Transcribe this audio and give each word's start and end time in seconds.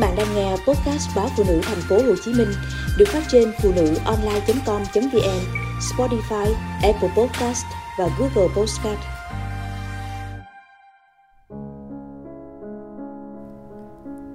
bạn 0.00 0.14
đang 0.16 0.34
nghe 0.34 0.50
podcast 0.50 1.16
báo 1.16 1.28
phụ 1.36 1.44
nữ 1.48 1.60
thành 1.62 1.80
phố 1.88 1.96
Hồ 1.96 2.14
Chí 2.24 2.32
Minh 2.34 2.48
được 2.98 3.08
phát 3.08 3.22
trên 3.28 3.52
phụ 3.62 3.72
nữ 3.76 3.94
online.com.vn, 4.04 5.40
Spotify, 5.80 6.52
Apple 6.82 7.10
Podcast 7.16 7.64
và 7.98 8.08
Google 8.18 8.54
Podcast. 8.56 9.00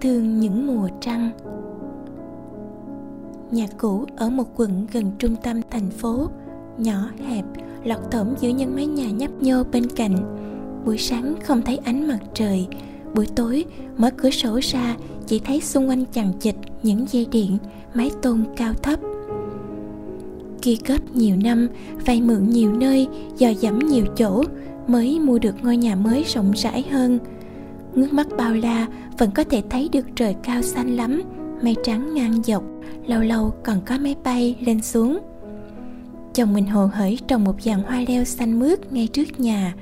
Thương 0.02 0.40
những 0.40 0.68
mùa 0.68 0.90
trăng 1.02 1.32
Nhà 3.52 3.66
cũ 3.78 4.06
ở 4.18 4.30
một 4.30 4.46
quận 4.56 4.88
gần 4.92 5.12
trung 5.20 5.36
tâm 5.44 5.62
thành 5.72 5.90
phố, 5.90 6.30
nhỏ 6.78 7.10
hẹp, 7.28 7.46
lọt 7.84 8.12
thỏm 8.12 8.28
giữa 8.40 8.50
những 8.50 8.76
mái 8.76 8.86
nhà 8.86 9.10
nhấp 9.10 9.32
nhô 9.42 9.64
bên 9.64 9.88
cạnh. 9.96 10.16
Buổi 10.86 10.98
sáng 10.98 11.36
không 11.44 11.62
thấy 11.62 11.80
ánh 11.86 12.08
mặt 12.08 12.20
trời, 12.34 12.68
buổi 13.14 13.28
tối 13.36 13.66
mở 13.98 14.10
cửa 14.18 14.30
sổ 14.30 14.60
ra 14.64 14.96
chỉ 15.28 15.40
thấy 15.40 15.62
xung 15.62 15.90
quanh 15.90 16.06
chằng 16.14 16.34
chịt 16.40 16.56
những 16.84 17.06
dây 17.12 17.28
điện, 17.32 17.58
mái 17.94 18.12
tôn 18.22 18.44
cao 18.58 18.74
thấp. 18.74 19.00
Kia 20.62 20.76
kết 20.86 21.02
nhiều 21.14 21.36
năm, 21.44 21.68
vay 22.06 22.22
mượn 22.22 22.50
nhiều 22.50 22.74
nơi, 22.74 23.08
dò 23.38 23.50
dẫm 23.50 23.80
nhiều 23.80 24.06
chỗ, 24.18 24.44
mới 24.88 25.20
mua 25.20 25.40
được 25.40 25.56
ngôi 25.64 25.78
nhà 25.78 25.96
mới 25.96 26.24
rộng 26.24 26.52
rãi 26.52 26.86
hơn. 26.92 27.20
Ngước 27.96 28.14
mắt 28.14 28.28
bao 28.38 28.54
la, 28.54 28.88
vẫn 29.18 29.32
có 29.32 29.44
thể 29.44 29.62
thấy 29.70 29.90
được 29.92 30.06
trời 30.16 30.36
cao 30.44 30.62
xanh 30.62 30.96
lắm, 30.96 31.22
mây 31.62 31.76
trắng 31.84 32.14
ngang 32.14 32.44
dọc, 32.44 32.64
lâu 33.08 33.22
lâu 33.22 33.54
còn 33.64 33.82
có 33.86 33.98
máy 33.98 34.16
bay 34.24 34.56
lên 34.66 34.82
xuống. 34.82 35.20
Chồng 36.34 36.54
mình 36.54 36.66
hồ 36.66 36.86
hởi 36.86 37.20
trồng 37.28 37.44
một 37.44 37.62
dàn 37.62 37.84
hoa 37.84 38.04
leo 38.08 38.24
xanh 38.24 38.60
mướt 38.60 38.94
ngay 38.94 39.08
trước 39.08 39.40
nhà. 39.40 39.74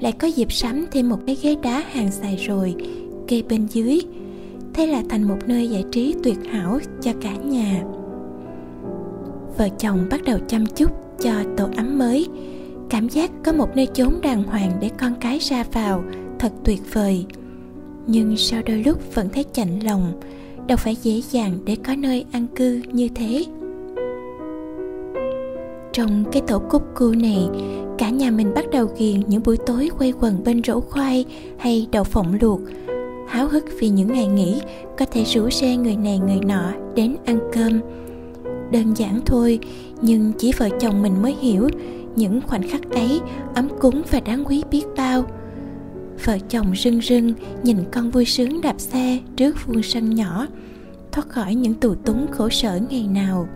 Lại 0.00 0.12
có 0.12 0.26
dịp 0.26 0.52
sắm 0.52 0.86
thêm 0.92 1.08
một 1.08 1.18
cái 1.26 1.36
ghế 1.42 1.56
đá 1.62 1.84
hàng 1.90 2.10
xài 2.10 2.36
rồi, 2.36 2.74
kê 3.28 3.42
bên 3.42 3.66
dưới 3.66 4.00
thế 4.74 4.86
là 4.86 5.02
thành 5.08 5.28
một 5.28 5.38
nơi 5.46 5.68
giải 5.68 5.84
trí 5.92 6.14
tuyệt 6.22 6.38
hảo 6.52 6.78
cho 7.00 7.12
cả 7.20 7.32
nhà. 7.32 7.82
Vợ 9.58 9.68
chồng 9.78 10.06
bắt 10.10 10.20
đầu 10.24 10.38
chăm 10.48 10.66
chút 10.66 10.90
cho 11.20 11.32
tổ 11.56 11.68
ấm 11.76 11.98
mới. 11.98 12.28
Cảm 12.90 13.08
giác 13.08 13.30
có 13.44 13.52
một 13.52 13.76
nơi 13.76 13.86
chốn 13.86 14.14
đàng 14.22 14.42
hoàng 14.42 14.72
để 14.80 14.90
con 15.00 15.14
cái 15.20 15.38
ra 15.38 15.64
vào 15.72 16.04
thật 16.38 16.52
tuyệt 16.64 16.80
vời. 16.92 17.26
Nhưng 18.06 18.36
sau 18.36 18.62
đôi 18.66 18.82
lúc 18.84 19.14
vẫn 19.14 19.28
thấy 19.28 19.44
chạnh 19.52 19.80
lòng, 19.84 20.20
đâu 20.66 20.76
phải 20.76 20.96
dễ 21.02 21.22
dàng 21.30 21.58
để 21.64 21.76
có 21.86 21.94
nơi 21.94 22.24
an 22.32 22.46
cư 22.56 22.82
như 22.92 23.08
thế. 23.14 23.44
Trong 25.92 26.24
cái 26.32 26.42
tổ 26.46 26.58
cúc 26.58 26.82
cu 26.94 27.10
này, 27.10 27.48
cả 27.98 28.10
nhà 28.10 28.30
mình 28.30 28.54
bắt 28.54 28.64
đầu 28.72 28.86
ghiền 28.98 29.20
những 29.26 29.42
buổi 29.44 29.56
tối 29.66 29.90
quay 29.98 30.12
quần 30.20 30.44
bên 30.44 30.62
rổ 30.64 30.80
khoai 30.80 31.24
hay 31.58 31.88
đậu 31.92 32.04
phộng 32.04 32.38
luộc 32.40 32.60
háo 33.40 33.48
hức 33.48 33.64
vì 33.78 33.88
những 33.88 34.12
ngày 34.12 34.26
nghỉ, 34.26 34.60
có 34.98 35.06
thể 35.10 35.24
rủ 35.24 35.50
rê 35.50 35.76
người 35.76 35.96
này 35.96 36.18
người 36.18 36.40
nọ 36.46 36.72
đến 36.94 37.16
ăn 37.24 37.38
cơm. 37.52 37.80
Đơn 38.72 38.94
giản 38.96 39.20
thôi, 39.26 39.58
nhưng 40.02 40.32
chỉ 40.38 40.52
vợ 40.58 40.68
chồng 40.80 41.02
mình 41.02 41.22
mới 41.22 41.34
hiểu, 41.40 41.68
những 42.16 42.40
khoảnh 42.46 42.68
khắc 42.68 42.90
ấy 42.90 43.20
ấm 43.54 43.68
cúng 43.80 44.02
và 44.10 44.20
đáng 44.20 44.44
quý 44.46 44.62
biết 44.70 44.84
bao. 44.96 45.24
Vợ 46.24 46.38
chồng 46.48 46.76
rưng 46.76 47.00
rưng 47.00 47.34
nhìn 47.62 47.76
con 47.92 48.10
vui 48.10 48.24
sướng 48.24 48.60
đạp 48.60 48.80
xe 48.80 49.18
trước 49.36 49.56
vuông 49.66 49.82
sân 49.82 50.14
nhỏ, 50.14 50.46
thoát 51.12 51.28
khỏi 51.28 51.54
những 51.54 51.74
tù 51.74 51.94
túng 51.94 52.26
khổ 52.30 52.48
sở 52.48 52.78
ngày 52.90 53.06
nào. 53.06 53.48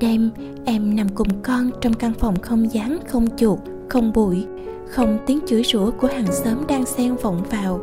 Đêm, 0.00 0.30
em 0.64 0.96
nằm 0.96 1.08
cùng 1.08 1.42
con 1.42 1.70
trong 1.80 1.94
căn 1.94 2.12
phòng 2.18 2.40
không 2.40 2.72
dáng 2.72 2.98
không 3.08 3.26
chuột, 3.36 3.58
không 3.88 4.12
bụi, 4.12 4.44
không 4.88 5.18
tiếng 5.26 5.40
chửi 5.46 5.62
rủa 5.64 5.90
của 5.90 6.08
hàng 6.08 6.32
xóm 6.32 6.66
đang 6.68 6.86
xen 6.86 7.16
vọng 7.16 7.42
vào 7.50 7.80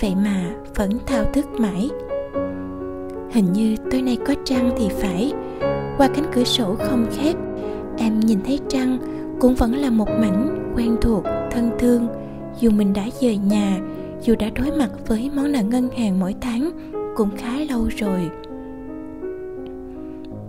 vậy 0.00 0.14
mà 0.24 0.54
vẫn 0.74 0.90
thao 1.06 1.24
thức 1.24 1.46
mãi. 1.58 1.90
Hình 3.32 3.52
như 3.52 3.76
tối 3.90 4.02
nay 4.02 4.18
có 4.26 4.34
trăng 4.44 4.70
thì 4.78 4.88
phải. 4.88 5.32
Qua 5.98 6.08
cánh 6.08 6.26
cửa 6.34 6.44
sổ 6.44 6.74
không 6.78 7.06
khép, 7.12 7.36
em 7.98 8.20
nhìn 8.20 8.38
thấy 8.46 8.58
trăng 8.68 8.98
cũng 9.40 9.54
vẫn 9.54 9.76
là 9.76 9.90
một 9.90 10.08
mảnh 10.08 10.72
quen 10.76 10.96
thuộc, 11.00 11.24
thân 11.50 11.70
thương. 11.78 12.08
Dù 12.60 12.70
mình 12.70 12.92
đã 12.92 13.06
rời 13.20 13.36
nhà, 13.36 13.78
dù 14.22 14.34
đã 14.38 14.50
đối 14.50 14.78
mặt 14.78 14.90
với 15.06 15.30
món 15.34 15.52
nợ 15.52 15.62
ngân 15.62 15.88
hàng 15.96 16.20
mỗi 16.20 16.34
tháng 16.40 16.70
cũng 17.16 17.30
khá 17.36 17.58
lâu 17.68 17.88
rồi. 17.96 18.30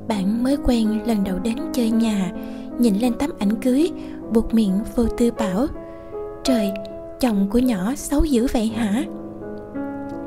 Bạn 0.07 0.43
mới 0.43 0.57
quen 0.63 1.07
lần 1.07 1.23
đầu 1.23 1.39
đến 1.43 1.55
chơi 1.73 1.91
nhà, 1.91 2.31
nhìn 2.79 2.95
lên 2.95 3.13
tấm 3.19 3.29
ảnh 3.39 3.55
cưới, 3.61 3.91
buộc 4.33 4.53
miệng 4.53 4.79
vô 4.95 5.05
tư 5.17 5.31
bảo, 5.31 5.67
trời, 6.43 6.71
chồng 7.19 7.47
của 7.51 7.59
nhỏ 7.59 7.93
xấu 7.95 8.25
dữ 8.25 8.47
vậy 8.53 8.67
hả? 8.67 9.03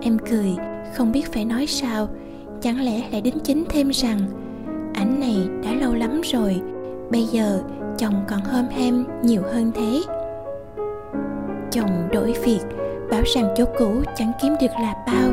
Em 0.03 0.19
cười, 0.31 0.57
không 0.95 1.13
biết 1.13 1.33
phải 1.33 1.45
nói 1.45 1.67
sao. 1.67 2.09
Chẳng 2.61 2.81
lẽ 2.81 3.03
lại 3.13 3.21
đính 3.21 3.39
chính 3.45 3.65
thêm 3.69 3.91
rằng, 3.91 4.19
ảnh 4.95 5.21
này 5.21 5.49
đã 5.65 5.75
lâu 5.75 5.95
lắm 5.95 6.21
rồi, 6.25 6.61
bây 7.11 7.25
giờ 7.25 7.63
chồng 7.99 8.25
còn 8.29 8.41
hôm 8.41 8.65
hem 8.71 9.05
nhiều 9.23 9.43
hơn 9.53 9.73
thế. 9.75 10.03
Chồng 11.71 12.09
đổi 12.13 12.35
việc, 12.45 12.61
bảo 13.11 13.23
rằng 13.35 13.55
chỗ 13.57 13.65
cũ 13.79 14.03
chẳng 14.17 14.33
kiếm 14.43 14.53
được 14.61 14.73
là 14.83 14.95
bao. 15.07 15.33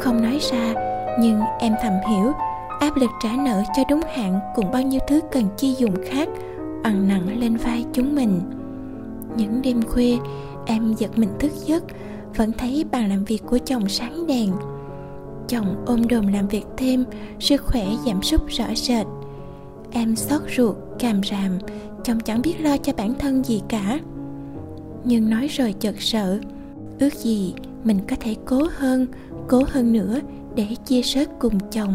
Không 0.00 0.22
nói 0.22 0.38
ra, 0.50 0.74
nhưng 1.20 1.40
em 1.60 1.74
thầm 1.82 1.92
hiểu, 2.08 2.32
áp 2.80 2.96
lực 2.96 3.10
trả 3.22 3.30
nợ 3.44 3.62
cho 3.76 3.82
đúng 3.90 4.00
hạn 4.14 4.40
cùng 4.54 4.70
bao 4.72 4.82
nhiêu 4.82 5.00
thứ 5.08 5.20
cần 5.32 5.44
chi 5.56 5.74
dùng 5.78 5.94
khác 6.04 6.28
ằn 6.82 7.08
nặng 7.08 7.40
lên 7.40 7.56
vai 7.56 7.84
chúng 7.92 8.14
mình. 8.14 8.40
Những 9.36 9.62
đêm 9.62 9.82
khuya, 9.82 10.16
em 10.66 10.94
giật 10.98 11.10
mình 11.18 11.30
thức 11.38 11.52
giấc 11.66 11.82
vẫn 12.36 12.52
thấy 12.52 12.84
bàn 12.90 13.08
làm 13.08 13.24
việc 13.24 13.42
của 13.46 13.58
chồng 13.66 13.88
sáng 13.88 14.26
đèn. 14.26 14.52
Chồng 15.48 15.84
ôm 15.86 16.08
đồm 16.08 16.26
làm 16.26 16.48
việc 16.48 16.64
thêm, 16.76 17.04
sức 17.40 17.62
khỏe 17.64 17.86
giảm 18.06 18.22
sút 18.22 18.40
rõ 18.48 18.66
rệt. 18.74 19.06
Em 19.90 20.16
xót 20.16 20.40
ruột, 20.56 20.76
càm 20.98 21.20
ràm, 21.30 21.58
chồng 22.04 22.20
chẳng 22.20 22.42
biết 22.42 22.60
lo 22.60 22.76
cho 22.76 22.92
bản 22.96 23.14
thân 23.18 23.44
gì 23.44 23.62
cả. 23.68 24.00
Nhưng 25.04 25.30
nói 25.30 25.46
rồi 25.46 25.74
chợt 25.80 25.94
sợ, 25.98 26.40
ước 26.98 27.14
gì 27.14 27.54
mình 27.84 27.98
có 28.08 28.16
thể 28.20 28.36
cố 28.44 28.68
hơn 28.76 29.06
cố 29.48 29.62
hơn 29.68 29.92
nữa 29.92 30.20
để 30.54 30.66
chia 30.86 31.02
sớt 31.02 31.38
cùng 31.38 31.58
chồng. 31.70 31.94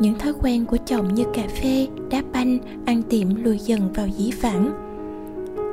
Những 0.00 0.18
thói 0.18 0.32
quen 0.42 0.66
của 0.66 0.76
chồng 0.86 1.14
như 1.14 1.24
cà 1.34 1.42
phê, 1.62 1.86
đá 2.10 2.22
banh, 2.32 2.58
ăn 2.84 3.02
tiệm 3.02 3.44
lùi 3.44 3.58
dần 3.58 3.92
vào 3.92 4.08
dĩ 4.08 4.30
vãng. 4.42 4.86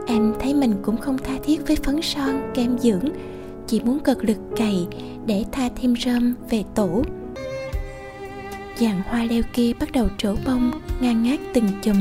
Em 0.07 0.33
thấy 0.39 0.53
mình 0.53 0.73
cũng 0.81 0.97
không 0.97 1.17
tha 1.17 1.33
thiết 1.43 1.67
với 1.67 1.75
phấn 1.75 2.01
son, 2.01 2.51
kem 2.53 2.77
dưỡng 2.79 3.09
chỉ 3.67 3.79
muốn 3.79 3.99
cực 3.99 4.23
lực 4.23 4.37
cày 4.55 4.87
để 5.25 5.45
tha 5.51 5.69
thêm 5.75 5.95
rơm 5.95 6.35
về 6.49 6.63
tổ. 6.75 7.03
Dàn 8.75 9.01
hoa 9.07 9.23
leo 9.23 9.41
kia 9.53 9.71
bắt 9.79 9.91
đầu 9.91 10.07
trổ 10.17 10.35
bông 10.45 10.71
ngang 10.99 11.23
ngát 11.23 11.39
từng 11.53 11.67
chùm. 11.81 11.97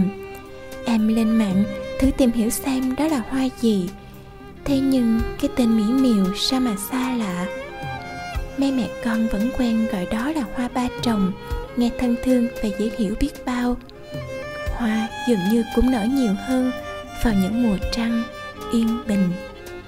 Em 0.84 1.08
lên 1.08 1.30
mạng 1.30 1.64
thử 2.00 2.10
tìm 2.10 2.30
hiểu 2.32 2.50
xem 2.50 2.94
đó 2.96 3.08
là 3.08 3.22
hoa 3.28 3.48
gì. 3.60 3.88
Thế 4.64 4.80
nhưng 4.80 5.20
cái 5.40 5.50
tên 5.56 5.76
mỹ 5.76 5.84
miều 6.02 6.26
sao 6.36 6.60
mà 6.60 6.76
xa 6.90 7.16
lạ? 7.16 7.46
Mấy 8.58 8.72
mẹ 8.72 8.88
con 9.04 9.28
vẫn 9.28 9.50
quen 9.58 9.86
gọi 9.92 10.06
đó 10.06 10.32
là 10.32 10.44
hoa 10.54 10.68
ba 10.68 10.88
trồng, 11.02 11.32
nghe 11.76 11.90
thân 11.98 12.16
thương 12.24 12.48
và 12.62 12.68
dễ 12.78 12.90
hiểu 12.98 13.14
biết 13.20 13.44
bao. 13.46 13.76
Hoa 14.76 15.08
dường 15.28 15.38
như 15.52 15.64
cũng 15.74 15.90
nở 15.90 16.06
nhiều 16.10 16.34
hơn 16.46 16.72
vào 17.24 17.34
những 17.34 17.62
mùa 17.62 17.76
trăng 17.92 18.22
yên 18.72 18.98
bình. 19.08 19.30